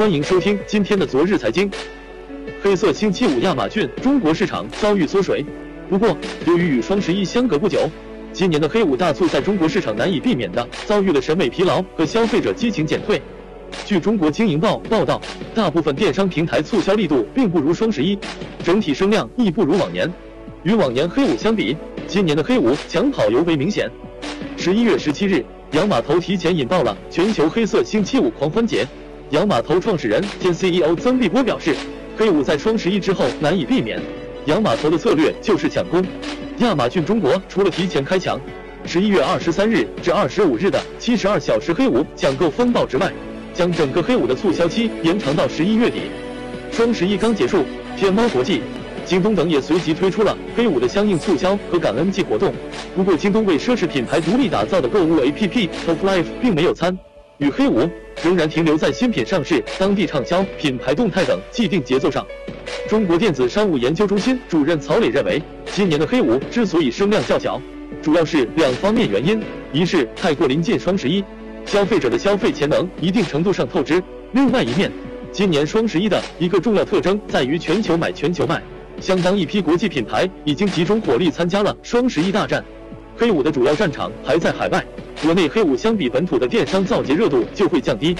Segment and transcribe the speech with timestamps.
[0.00, 1.70] 欢迎收听今天的昨日财经。
[2.62, 5.44] 黑色星期五，亚马逊中国市场遭遇缩水。
[5.90, 7.86] 不过，由于与双十一相隔不久，
[8.32, 13.20] 今年的黑五大促在中国市场难以避免的遭遇了审美疲劳和消费者激情减退。
[13.84, 15.20] 据中国经营报报道，
[15.54, 18.18] 大部分电商平台促销力度并不如双十一，
[18.64, 20.10] 整体声量亦不如往年。
[20.62, 21.76] 与往年黑五相比，
[22.06, 23.86] 今年的黑五抢跑尤为明显。
[24.56, 28.86] 十一月十七日，洋码头提前引爆了全球黑色星期五狂欢节。
[29.30, 31.76] 洋码头创始人兼 CEO 曾碧波表示，
[32.18, 34.00] 黑五在双十一之后难以避免。
[34.46, 36.04] 洋码头的策略就是抢攻。
[36.58, 38.40] 亚马逊中国除了提前开抢，
[38.84, 43.12] 十一月二十三日至二十五日的七十二小时黑五抢购风暴之外，
[43.54, 46.10] 将整个黑五的促销期延长到十一月底。
[46.72, 47.64] 双十一刚结束，
[47.96, 48.62] 天猫国际、
[49.04, 52.52] 京东等也随即推出了黑五的相应促销和感恩季活动。
[52.96, 56.98] 不过，京东为奢侈品牌独立打造的购物 APP Top Life 并没有参
[57.40, 57.90] 与黑五。
[58.22, 62.26] 仍然停留在新品上市、当地畅销、品牌动态等既定节奏上。
[62.86, 65.40] 中国电子商务研究中心主任曹磊认为，
[65.72, 67.58] 今年的黑五之所以声量较小，
[68.02, 71.24] 主要是两方面原因：一是太过临近双十一，
[71.64, 73.98] 消费者的消费潜能一定程度上透支；
[74.32, 74.92] 另外一面，
[75.32, 78.62] 今年双十一的一个重要特征在于全球买、全球卖，
[79.00, 82.62] 相当一批国际品牌已经集中火力参加了双十一大战。
[83.20, 84.82] 黑五的主要战场还在海外。
[85.22, 88.16] 国内黑五相比本土的电商造节热度就会降低。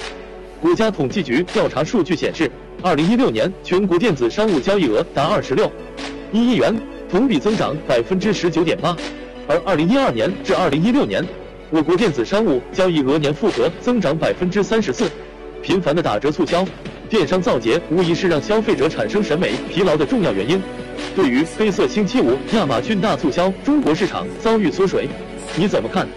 [0.61, 2.47] 国家统计局调查数据显示，
[2.83, 5.71] 二零一六年全国电子商务交易额达二十六
[6.31, 6.79] 一亿元，
[7.09, 8.95] 同比增长百分之十九点八。
[9.47, 11.25] 而二零一二年至二零一六年，
[11.71, 15.09] 我国电子商务交易额年复合增长百分之三十四。
[15.63, 16.63] 频繁的打折促销、
[17.09, 20.61] 电商造节，无疑是让消费者产生审美疲劳的重要原因。
[21.15, 25.09] 对于黑色星期五亚马逊大促销，中国市场遭遇缩水，
[25.57, 26.07] 你怎么看？